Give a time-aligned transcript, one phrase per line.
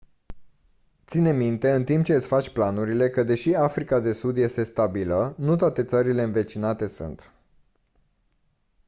[1.05, 5.35] ține minte în timp ce îți faci planurile că deși africa de sud este stabilă
[5.37, 7.31] nu toate țările învecinate sunt